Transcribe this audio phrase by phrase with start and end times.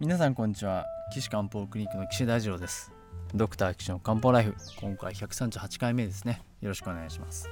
[0.00, 0.86] 皆さんこんにちは。
[1.10, 2.92] 岸漢方クリニックの岸大二郎です。
[3.34, 4.54] ドクター岸の漢方ライフ。
[4.80, 6.40] 今回138回目ですね。
[6.60, 7.48] よろしくお願いします。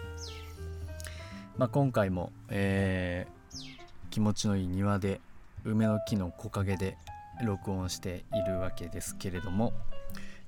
[1.58, 5.20] まあ、今回も、えー、気持ちのいい庭で
[5.64, 6.96] 梅の木の木陰で
[7.44, 9.72] 録音しているわけですけれども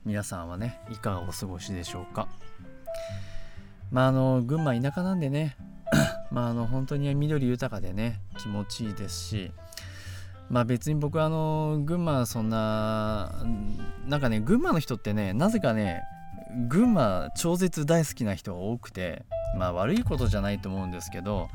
[0.05, 2.29] 皆さんはねいかがお過ごしでしょうか？
[3.91, 5.57] まああの群馬田舎なんでね
[6.30, 9.53] まああの本当に緑豊かでね気持ちいいですし
[10.50, 13.32] まあ別に僕はあの群馬そんな
[14.07, 16.02] なんかね群馬の人ってねなぜかね
[16.68, 19.24] 群馬超絶大好きな人が多くて
[19.57, 21.48] まあ悪いことじゃないと思うんですけど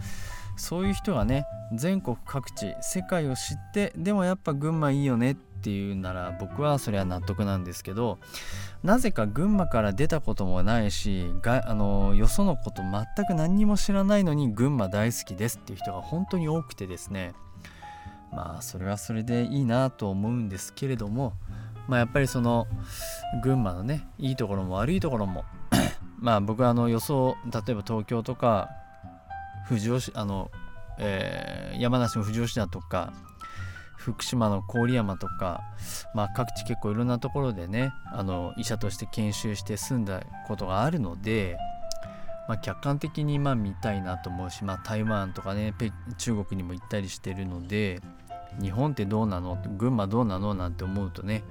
[0.55, 8.19] そういう人がね全国各地世界を知ってでもやっぱ群馬いいよねっていうなら僕はそれは納得なんですけど
[8.83, 17.33] なぜか群馬から出たこともないしがあのよそのこと全く何にも知らないのに群馬大好きですっていう人が本当に多くてですね。
[18.35, 21.33] まあそれはそれでいいなと思うんですけれども
[21.87, 22.67] まあやっぱりその
[23.41, 25.45] 群馬のねいいところも悪いところも
[26.19, 28.69] まあ僕はあの予想例えば東京とか
[29.67, 30.51] 富士吉あの、
[30.97, 33.13] えー、山梨の富士吉田とか
[34.03, 35.61] 福島の郡山とか、
[36.13, 41.57] まあ、各地結構いろんなところでねあの医者として研修して住んだことがあるので、
[42.49, 45.73] まあ、客観的にま見たいなと思うし、まあ、台湾とかね
[46.17, 48.01] 中国にも行ったりしてるので
[48.61, 49.57] 日本ってどうなの？
[49.77, 50.53] 群馬どうなの？
[50.53, 51.43] なんて思うとね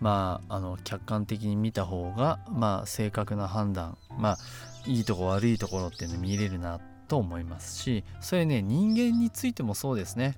[0.00, 4.38] まああの客観的に見た方がまあ正確な判断まあ
[4.86, 10.36] いいとこ悪いところっていうの見れるなと思いますしそれね人間についてもそうですね。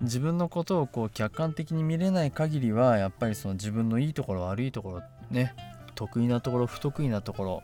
[0.00, 5.54] 自分のことをこう客観的に見れない限りはやっぱりその自分のいいところ悪いところね
[5.94, 7.62] 得意なところ不得意なところ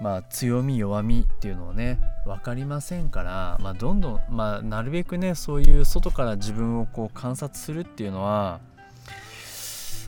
[0.00, 8.60] まあ、強み弱みっていうのをね分かりませんから、まあ、どんどん、まあ、なるべくねそういう外から自分をこう観察するっていうのは、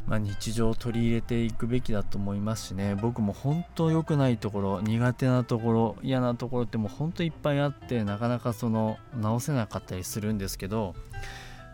[0.07, 2.95] まあ、日常を取り入れていくべきだと思いますしね。
[2.95, 10.95] 僕も本当良くないところ苦手なところ嫌なところってもう本当いっぱいあってなかなかその直せなかったりするんですけど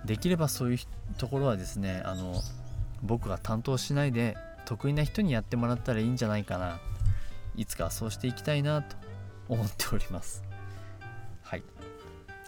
[0.04, 0.78] できればそういう
[1.19, 2.34] ところはですねあの
[3.03, 6.81] 僕が担当しないで得意な人にやってもらったらいいんじゃないかな。
[7.58, 8.96] いつかそうしていきたいなと
[9.48, 10.44] 思っております。
[11.42, 11.62] はい。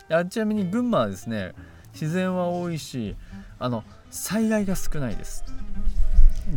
[0.08, 1.52] あちなみに群馬はですね
[1.92, 3.16] 自然は多いし
[3.58, 5.44] あの災害が少ないです。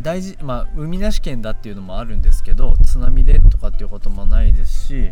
[0.00, 5.10] 大事まあ海なし県だっていうのもあるんですけど津波でとかっていうこともないですし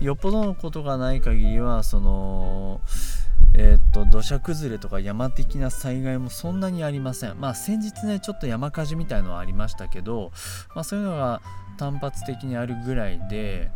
[0.00, 2.80] よっぽどのことがない限りはその
[3.56, 7.40] えー、と土砂崩れとか山的な災害もそんなにありません。
[7.40, 10.32] まあ先日ねちょっと山火事みたいのはありましたけど、
[10.74, 11.40] まあ、そういうのが
[11.78, 13.70] 単発的にあるぐらいで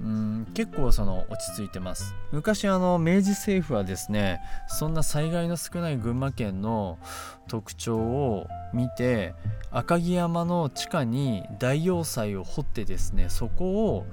[0.00, 2.14] うん結構その落ち着いてます。
[2.32, 6.98] 昔あの明治政府はですねそんな災害の少ない群馬県の
[7.48, 9.34] 特徴を見て
[9.70, 14.06] 赤城山の地下に大要塞を掘ってですねそこを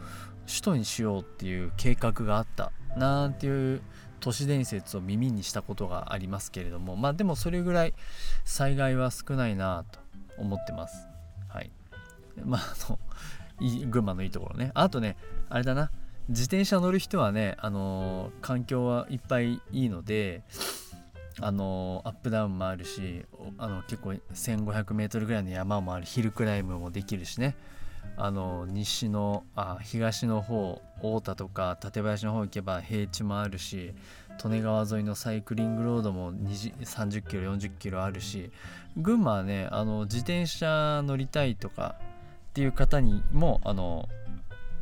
[0.46, 2.72] 首都にしようっていう計画があった。
[2.96, 3.82] なんていう
[4.24, 7.94] 都市伝説を耳にしたことがありますけれどもまあでもそれぐらい
[8.46, 10.00] 災害は少ないなと
[10.38, 11.08] 思ってます。
[11.50, 11.70] はい。
[12.46, 13.00] まああの
[13.90, 14.72] 群馬のいいところね。
[14.76, 15.18] あとね
[15.50, 15.92] あれだな。
[16.30, 20.44] 自転車乗る人はねあのー、環境はいっぱいいいので
[21.42, 23.26] あのー、アップダウンもあるし
[23.58, 26.06] あの結構 1500m ぐらいの山もある。
[26.06, 27.58] ヒルクライムもできるしね。
[28.16, 33.94] あの西のあ東の方太田とか館林の方行けば平地もあるし
[34.44, 38.52] 利根川沿いのサイクリングロードも30キロ40キロあるし
[38.98, 41.96] 群馬はねあの自転車乗りたいとか
[42.52, 44.08] っていう方にもあの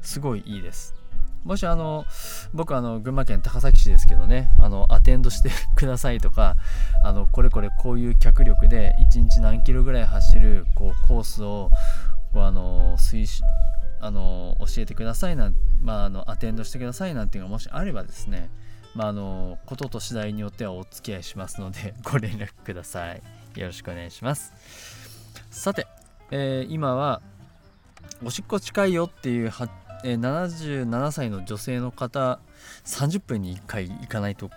[0.02, 0.96] すごいいいです。
[1.44, 2.06] もしあの
[2.54, 6.56] 僕あの群馬県高崎市ですけどねあのアテンドしてくださいとか
[7.04, 11.72] あのこれこれこういう脚力で1日何キロぐらい走るこうコースを
[12.34, 13.46] こうあの推進
[14.00, 18.50] あの教えてくださいなまあ、あのアテンドしてくださいなんていうのがもしあればですね
[18.94, 23.22] まあ、あのことと次第によってはお付き合いしますので ご連絡ください。
[23.56, 24.54] よろしくお願いします。
[25.50, 25.88] さて、
[26.30, 27.22] えー、今は
[28.24, 29.70] おしっこ近いよっていうは、
[30.04, 32.40] えー、77歳の女性の方
[32.86, 34.52] 30分に1回行かないと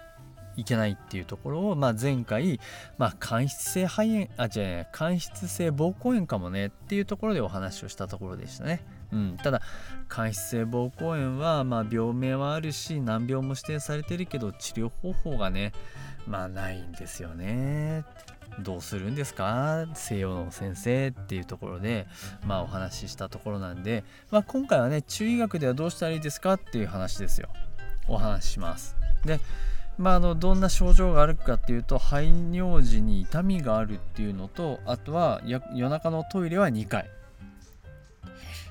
[0.57, 2.61] いけないっていうところを、まあ、前回、
[2.99, 8.85] まあ、間質性肺炎あ違う間質性膀胱炎かもねっていうところでお話をしたところでしたね。
[9.13, 9.61] うん、ただ
[10.09, 15.73] 間質性膀胱炎は、まあ、病名はあるし難病も指定されてるけど治療方法がね
[16.27, 18.05] まあないんですよね。
[18.61, 19.87] どうするんですか？
[19.95, 22.07] 西洋の先生っていうところで、
[22.47, 27.49] まあ、お話ししたところなんで、まあ、今回はね中医学ではどうしたらいいですかっていう話ですよ
[28.07, 29.41] お話ししますで
[29.97, 37.09] まあ、あのどんな症状があるかっていうと排尿時に痛みがあるっていうのとあとは夜中のトイレは2回。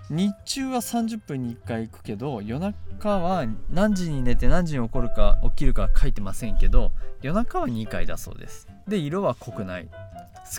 [0.10, 6.92] 日中は30分に1回行くけど夜中は何時に寝て何時に起こるか起きるか書いてませんけど
[7.22, 8.68] 夜中は2回だそうです。
[8.88, 9.90] で色は濃くない。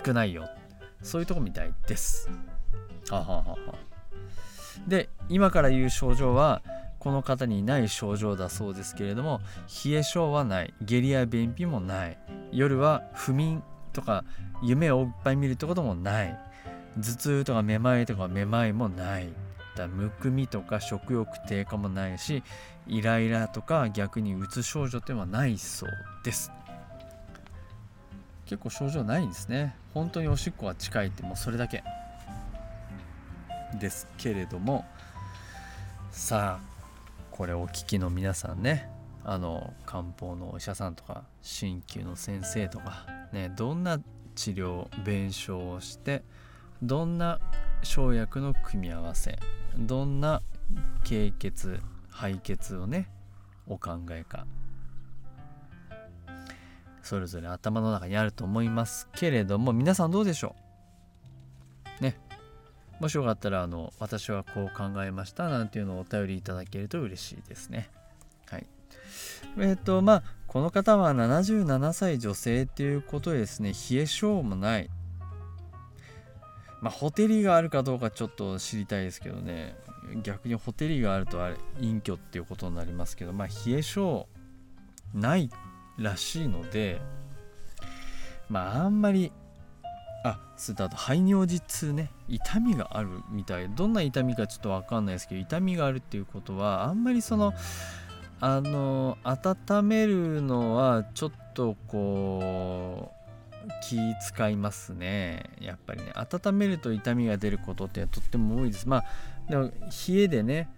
[0.03, 0.49] 少ないよ。
[1.03, 2.29] そういうとこみたいです。
[3.11, 3.57] はははは。
[4.87, 6.61] で今から言う症状は
[7.05, 9.39] この方にない症状だそうですけれども
[9.85, 10.73] 冷え性はない。
[10.81, 12.17] 下痢や便秘もない。
[12.51, 13.61] 夜は不眠
[13.93, 14.25] とか
[14.63, 16.35] 夢をいっぱい見るってこともない。
[16.97, 19.29] 頭痛とかめまいとかめまいもない。
[19.75, 22.41] だむくみとか食欲低下もないし
[22.87, 25.89] イライラとか逆にうつ症状っていうのはないそう
[26.23, 26.51] です。
[28.47, 29.75] 結構症状ないんですね。
[29.93, 31.83] 本当におしっこが近いってもうそれだけ
[33.79, 34.85] ですけれども。
[36.09, 36.74] さあ
[37.35, 38.87] これお聞きの皆さんね
[39.25, 43.99] あの漢方のお医者さんとか鍼灸の先生とかねどんな
[44.35, 46.23] 治療弁償をして
[46.81, 47.41] どんな
[47.83, 49.37] 生薬の組み合わせ
[49.77, 50.41] どんな
[51.03, 53.09] 経血排血をね
[53.67, 54.47] お考えか
[57.03, 60.64] それぞれ頭の中にあると思いますけれども皆さんどうでしょう？
[62.99, 67.89] もしよかったらあの私はこう考えましたなんていうのをお便りいただけると嬉しいですね。
[68.49, 68.65] はい。
[69.57, 74.89] えっ、ー、とまあこの方は77歳女性っていうことでですね冷え性もない。
[76.81, 79.75] まあホテリがあるかどうかちょっと知りたいですけどね
[80.23, 84.27] 逆にホテリがあるとあれ隠居っていうことになりますけどまあ冷え性
[85.13, 85.49] ない
[85.97, 87.01] らしいので
[88.49, 89.31] まああんまり
[90.25, 93.69] あそれとあと排尿時痛ね痛みがあるみたい。
[93.69, 97.53] どんな痛みかちょっと分かんないですけど痛みがあるっていうことはあんまりその
[98.41, 103.11] あの温めるのはちょっとこ
[103.67, 105.43] う気使いますね。
[105.61, 106.11] やっぱりね。
[106.15, 108.89] 温めると痛みが出ることってとっても多いです。
[108.89, 109.05] まあ
[109.47, 109.65] でも
[110.07, 110.69] 冷えでね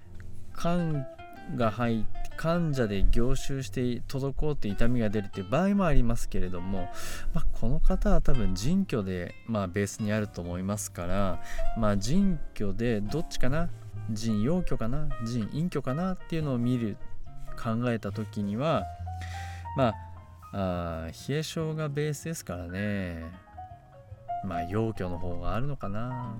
[1.55, 6.87] が入って患者で凝集して滞って痛みが出るっていう場合もありますけれども、
[7.33, 11.41] まあ、この方は多分腎虚で、まあ、ベースにあると思いますから、
[11.77, 13.69] まあ、腎虚でどっちかな
[14.11, 16.95] 腎陽虚かな腎陰虚かなっていうのを見る
[17.61, 18.85] 考えた時には
[19.75, 19.93] ま
[20.53, 23.25] あ冷え性がベースですからね。
[24.45, 26.35] まあ陽虚の方があるのかな。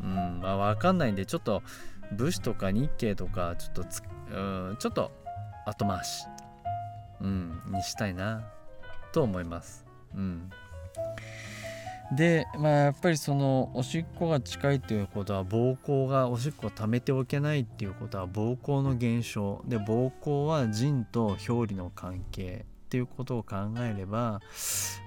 [0.00, 1.62] うんまあ分かんないんでちょっと
[2.12, 3.84] 武士とか日経とかちょっと
[4.32, 5.10] うんちょっと
[5.66, 6.24] 後回し、
[7.20, 8.44] うん、にしたいな
[9.12, 9.84] と思います。
[10.14, 10.50] うん、
[12.16, 24.40] でまあやっぱりそのおしっこが近いっていうことは膀胱がおしっこを溜めておけないっていうことは膀胱の減少で膀胱は腎と表裏の関係っていうことを考えれば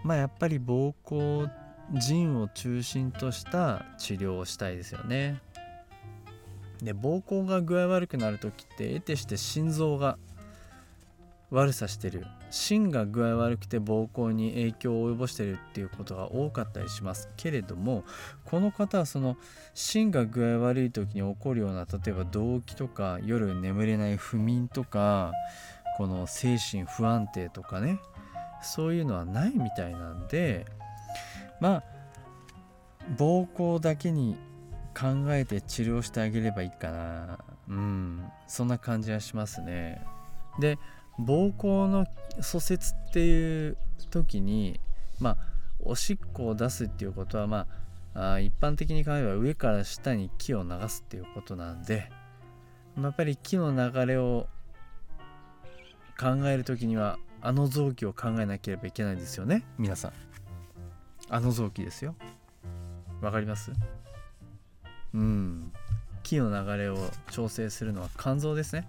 [0.03, 1.50] まあやっぱり膀胱
[2.00, 5.41] 腎を中心とした治療をしたいですよね。
[6.81, 10.18] で膀胱が具合悪くなる時って得てして心臓が
[11.51, 12.25] 悪さしてる。
[12.50, 17.30] 芯が具合悪くて膀胱に影響を及ぼしてるっていうことが多かったりします。
[17.38, 18.04] けれども
[18.45, 19.38] この方はその
[19.74, 25.34] 芯が具合悪い時に起こるような例えば動悸とか夜眠れない不眠とか
[25.98, 28.00] この精神不安定とかね
[28.62, 30.65] そういうのはないみたいなんで
[31.60, 31.84] まあ
[33.17, 34.38] 膀胱だけに
[34.93, 37.39] 考えて治療してあげればいいかな。
[37.69, 38.25] うん。
[38.48, 40.01] そんな感じはしますね。
[40.60, 40.77] で
[41.19, 42.05] 膀胱の
[42.41, 43.77] 疎泄っていう
[44.10, 44.79] 時に
[45.19, 45.38] まあ
[45.79, 47.67] おしっこを出すっていうことはま
[48.13, 52.12] あ一般的に考えれば上から下に木を流すっていうことなんで、
[53.01, 54.48] やっぱり木の流れを
[56.19, 59.63] 考える時にはあの臓器を考えなければいけないんですよね。
[59.77, 60.13] 皆さん。
[61.29, 62.15] あの臓器ですよ。
[63.21, 63.71] わかります？
[65.13, 65.72] うん
[66.24, 66.98] 木の流れを
[67.32, 68.88] 調整するのは肝臓ですね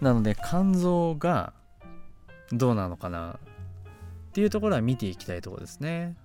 [0.00, 1.52] なので肝臓が
[2.52, 3.38] どうなのかな
[4.28, 6.16] っていうところは見ていきたいところですね。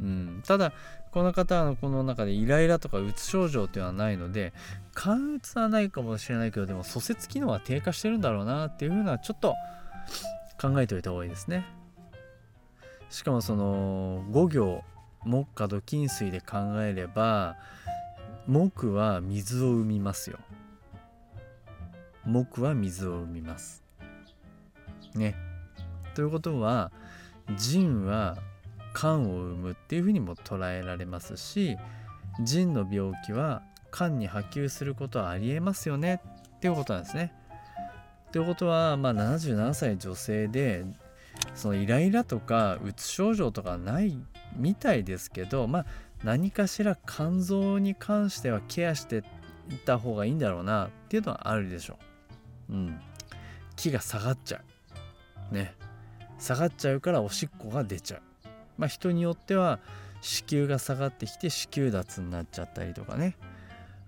[0.00, 0.72] うん、ただ
[1.12, 4.54] この方のこの中でイライラとかうつ症状っていうのはないので
[4.96, 9.54] 肝うつはないかもしれないけどでも疎節機能は低下してるんだろうなっていうふうなちょっと
[10.58, 11.66] 考えておいた方がいいですね。
[13.10, 14.84] しかもその5行
[15.24, 17.56] 木下土金水で考えれば
[18.46, 20.38] 木は水を生みますよ。
[22.26, 23.82] 木は水を生みます。
[25.14, 25.34] ね。
[26.14, 26.90] ということは
[27.56, 28.36] 腎は
[28.94, 31.76] 肝を生むっていうふうにも捉えられますし
[32.42, 33.62] 腎の病気は
[33.92, 36.20] 肝に波及することはありえますよね
[36.56, 37.32] っていうことなんですね。
[38.32, 40.84] ということは、まあ、77歳女性で
[41.54, 44.16] そのイライラとかうつ症状とかない
[44.56, 45.86] みたいですけど、まあ、
[46.24, 49.22] 何かしら肝臓に関してはケアしていっ
[49.84, 51.98] た方がいいんだろうなっていうのはあるでしょ
[52.68, 52.72] う。
[52.74, 53.00] うん。
[53.76, 54.60] 気が下がっちゃ
[55.50, 55.54] う。
[55.54, 55.74] ね。
[56.38, 58.22] 下がっちゃうからおしっこが出ちゃう。
[58.78, 59.78] まあ人によっては
[60.20, 63.36] 子宮が下がってきて子宮脱になっちゃったりとかね。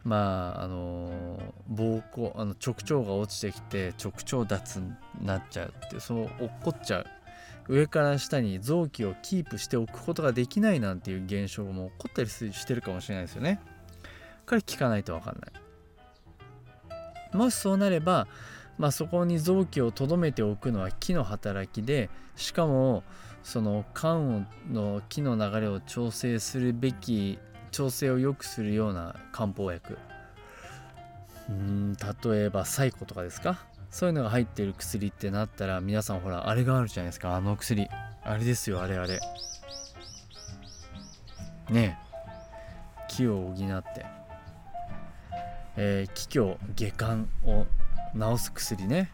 [0.05, 1.39] まああの
[1.73, 7.07] 膀胱あの直腸が落ちてきて直腸脱になっちゃうってその落っこっちゃう
[7.69, 13.61] 上から下に臓器をキープしておくことができないなんていう現象も起こったりしてるかもしれないですよね。
[14.47, 17.37] これ聞かないと分かんない。
[17.37, 18.27] もしそうなれば、
[18.79, 23.05] まあ、そこに臓器を留めておくのは木の働きでしかも
[23.43, 27.39] その肝の木の流れを調整するべき
[27.71, 29.99] 調整を良くするような漢方薬
[31.49, 33.65] うん例えばサイコとかですか？
[33.93, 37.37] そういうのが入ってる薬ってなったら皆さんほらあれがあるじゃないですか。
[37.37, 37.89] あの薬。
[38.25, 39.21] あれですよあれあれ。
[41.71, 43.07] ねえ。
[43.09, 43.57] 気を補っ
[43.95, 44.07] て。
[45.77, 47.67] えー、気虚下巻を
[48.15, 49.13] 治す薬ね。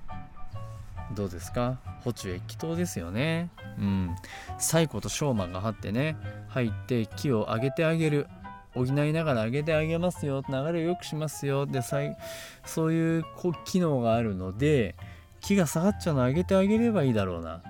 [1.15, 1.79] どうですか？
[2.05, 3.51] 補中液糖ですよね。
[3.79, 4.17] うん。
[4.59, 6.17] サイコとショーマが張ってね。
[6.49, 8.29] 入って気を上げてあげる。
[8.75, 10.43] 補いながら上げてあげますよ。
[10.49, 11.67] 流れを良くしますよ。
[11.67, 13.25] でそういう
[13.65, 14.95] 機能があるので
[15.41, 17.57] 気が下がっちゃうのを上げてあげればいいだろうな。
[17.57, 17.63] っ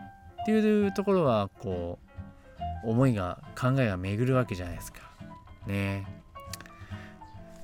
[0.47, 1.99] ていうところはこ
[2.85, 5.01] う思いが考えが巡るわけじゃないですか。
[5.67, 6.07] ね。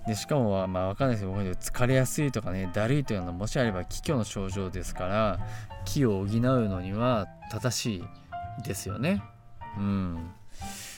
[0.07, 5.41] でしかもまあ分かんないですけど疲れやすいとかねだるいというのはもしあれば気虚の症状ですから
[5.87, 9.23] 気を補うのには正しいですよね。
[9.79, 10.31] うん。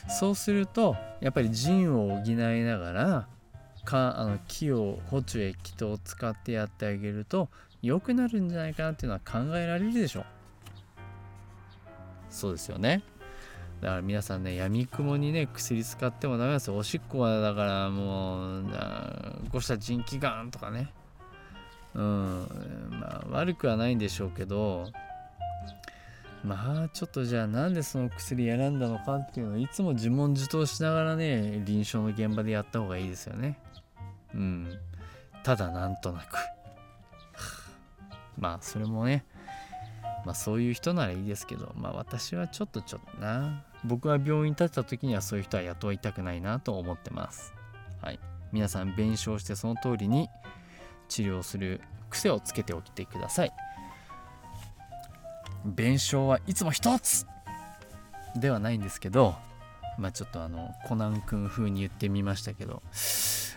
[0.09, 3.29] そうするとやっぱり腎を補いながら
[3.85, 7.49] かあの木を補中液糖を使ってやってあげると
[7.83, 10.25] 良くなるんじゃないかなっていうのは考えられるでしょう。
[12.31, 13.03] そうですよね。
[13.81, 16.77] だから皆さんね闇雲にね薬使ってもダメですよ。
[16.77, 18.67] おしっこはだからもう
[19.53, 20.93] こうした腎気がんとかね。
[21.95, 22.47] うん
[22.91, 24.91] まあ悪くはないんでしょうけど
[26.47, 33.59] まあちょっとじゃあなんでその薬選んだのかっていうのをいつも自問自答しながらね臨床の現場でやった方がいいですよね。
[34.33, 34.79] うん。
[35.43, 36.37] ただなんとなく。
[38.39, 39.25] まあそれもね。
[40.25, 41.73] まあそういう人ならいいですけど。
[41.77, 43.65] まあ私はちょっとちょっとな。
[43.85, 47.55] 僕は病院に立った時にはそういう人は雇いたくないなと思ってます。
[48.01, 48.21] はい。
[48.53, 50.29] 皆さん弁償してその通りに
[51.09, 53.53] 治療する癖をつけておいてください。
[55.67, 57.27] 弁償はいつも一つ
[58.37, 59.35] ではないんですけど
[59.99, 62.83] まあちょっとあのコナン君風に言ってみましたけど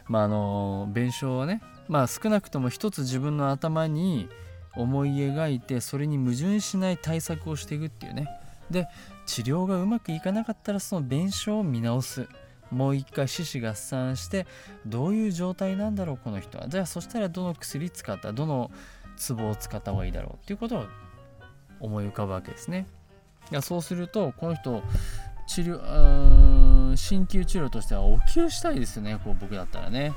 [0.07, 4.29] まああの弁償はねまあ少なくとも一つ自分の頭に
[4.75, 8.27] 思い描いてそれに矛盾しない対策をしていくっていうね。
[8.69, 8.87] で
[9.25, 12.27] 治療がうまくいかなかったらその弁償を見直す。
[12.71, 14.45] もう一回四肢合算して
[14.85, 16.67] どういう状態なんだろうこの人は。
[16.67, 18.69] じゃあそしたらどの薬使ったどの
[19.17, 20.85] ツボを使った方がいいだろうっていうことを
[21.79, 22.87] 思い浮かぶわけですね。
[23.51, 24.83] いやそうするとこの人
[25.47, 29.19] 治療鍼灸治療としてはお灸したいですよね。
[29.23, 30.13] こう僕だったらね。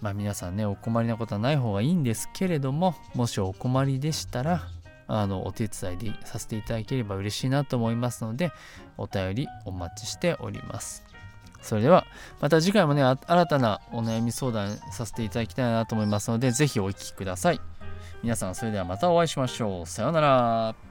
[0.00, 4.66] まあ皆さんね、お困りなことはない方がいいんですけれども、もしお困りでしたら、
[5.06, 8.50] あの、お手伝いでさせていただければ嬉しいなと思いますので、
[8.96, 11.04] お便りお待ちしております。
[11.62, 12.06] それでは、
[12.40, 17.60] また次回もね、新たなお悩み相談させていただきたいなと思いますので、是非お聴きください。
[18.22, 19.86] 皆さん、それではまたお会いしましょう。
[19.86, 20.87] さようなら。